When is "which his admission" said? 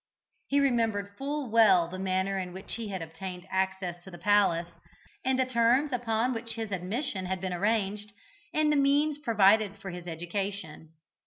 6.33-7.27